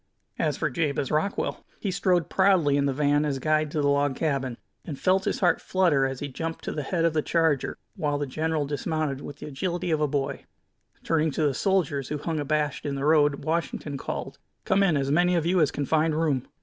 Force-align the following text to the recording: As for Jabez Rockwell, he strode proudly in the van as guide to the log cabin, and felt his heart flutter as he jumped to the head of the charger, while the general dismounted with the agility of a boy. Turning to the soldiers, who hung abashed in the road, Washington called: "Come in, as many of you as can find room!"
As 0.39 0.57
for 0.57 0.71
Jabez 0.71 1.11
Rockwell, 1.11 1.63
he 1.79 1.91
strode 1.91 2.27
proudly 2.27 2.75
in 2.75 2.87
the 2.87 2.91
van 2.93 3.23
as 3.23 3.37
guide 3.37 3.69
to 3.69 3.81
the 3.81 3.87
log 3.87 4.15
cabin, 4.15 4.57
and 4.83 4.97
felt 4.97 5.25
his 5.25 5.41
heart 5.41 5.61
flutter 5.61 6.07
as 6.07 6.21
he 6.21 6.27
jumped 6.27 6.63
to 6.63 6.71
the 6.71 6.81
head 6.81 7.05
of 7.05 7.13
the 7.13 7.21
charger, 7.21 7.77
while 7.95 8.17
the 8.17 8.25
general 8.25 8.65
dismounted 8.65 9.21
with 9.21 9.35
the 9.37 9.45
agility 9.45 9.91
of 9.91 10.01
a 10.01 10.07
boy. 10.07 10.45
Turning 11.03 11.29
to 11.29 11.43
the 11.43 11.53
soldiers, 11.53 12.09
who 12.09 12.17
hung 12.17 12.39
abashed 12.39 12.83
in 12.83 12.95
the 12.95 13.05
road, 13.05 13.45
Washington 13.45 13.95
called: 13.95 14.39
"Come 14.65 14.81
in, 14.81 14.97
as 14.97 15.11
many 15.11 15.35
of 15.35 15.45
you 15.45 15.61
as 15.61 15.69
can 15.69 15.85
find 15.85 16.15
room!" 16.19 16.47